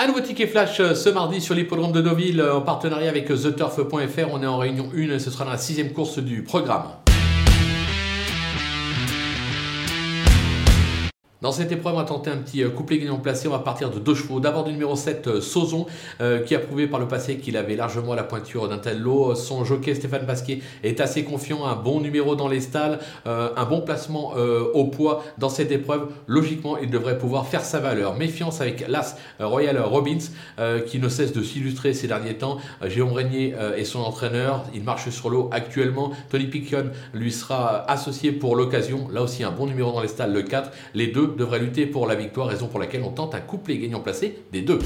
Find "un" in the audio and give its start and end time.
0.00-0.06, 12.30-12.38, 21.64-21.76, 23.24-23.64, 39.44-39.50, 43.34-43.40